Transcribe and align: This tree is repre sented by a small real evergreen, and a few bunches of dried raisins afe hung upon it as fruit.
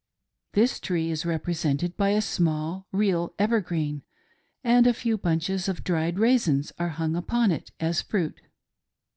This 0.53 0.79
tree 0.79 1.11
is 1.11 1.25
repre 1.25 1.53
sented 1.53 1.95
by 1.95 2.09
a 2.09 2.21
small 2.23 2.87
real 2.91 3.35
evergreen, 3.37 4.01
and 4.63 4.87
a 4.87 4.95
few 4.95 5.15
bunches 5.15 5.67
of 5.69 5.83
dried 5.83 6.17
raisins 6.17 6.71
afe 6.79 6.93
hung 6.93 7.15
upon 7.15 7.51
it 7.51 7.69
as 7.79 8.01
fruit. 8.01 8.41